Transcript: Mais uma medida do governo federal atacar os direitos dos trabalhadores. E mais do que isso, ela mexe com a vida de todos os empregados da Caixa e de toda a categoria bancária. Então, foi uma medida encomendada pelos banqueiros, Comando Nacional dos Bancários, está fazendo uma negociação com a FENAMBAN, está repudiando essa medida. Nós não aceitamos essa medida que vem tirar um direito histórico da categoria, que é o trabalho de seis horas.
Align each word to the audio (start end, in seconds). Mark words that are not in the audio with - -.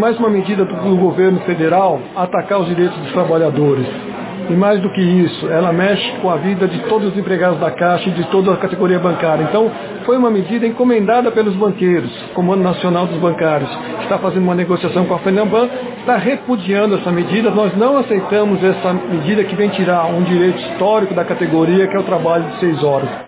Mais 0.00 0.18
uma 0.18 0.30
medida 0.30 0.64
do 0.64 0.96
governo 0.96 1.40
federal 1.40 2.00
atacar 2.16 2.58
os 2.58 2.66
direitos 2.68 2.96
dos 3.00 3.12
trabalhadores. 3.12 3.86
E 4.48 4.54
mais 4.54 4.80
do 4.80 4.88
que 4.88 5.00
isso, 5.02 5.46
ela 5.50 5.74
mexe 5.74 6.10
com 6.22 6.30
a 6.30 6.36
vida 6.36 6.66
de 6.66 6.78
todos 6.88 7.12
os 7.12 7.18
empregados 7.18 7.60
da 7.60 7.70
Caixa 7.70 8.08
e 8.08 8.12
de 8.12 8.24
toda 8.30 8.54
a 8.54 8.56
categoria 8.56 8.98
bancária. 8.98 9.42
Então, 9.42 9.70
foi 10.06 10.16
uma 10.16 10.30
medida 10.30 10.66
encomendada 10.66 11.30
pelos 11.30 11.54
banqueiros, 11.54 12.10
Comando 12.32 12.62
Nacional 12.62 13.08
dos 13.08 13.18
Bancários, 13.18 13.70
está 14.00 14.16
fazendo 14.16 14.44
uma 14.44 14.54
negociação 14.54 15.04
com 15.04 15.12
a 15.12 15.18
FENAMBAN, 15.18 15.68
está 15.98 16.16
repudiando 16.16 16.94
essa 16.94 17.12
medida. 17.12 17.50
Nós 17.50 17.76
não 17.76 17.98
aceitamos 17.98 18.64
essa 18.64 18.94
medida 18.94 19.44
que 19.44 19.54
vem 19.54 19.68
tirar 19.68 20.06
um 20.06 20.22
direito 20.22 20.58
histórico 20.62 21.12
da 21.12 21.26
categoria, 21.26 21.86
que 21.86 21.94
é 21.94 22.00
o 22.00 22.04
trabalho 22.04 22.44
de 22.44 22.58
seis 22.58 22.82
horas. 22.82 23.10